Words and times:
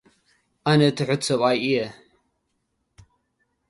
ኣነ 0.69 0.81
ትሑት 0.97 1.21
ሰብኣይ 1.27 1.57
እየ። 1.65 1.77